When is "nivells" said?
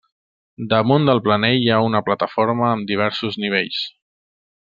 3.45-3.85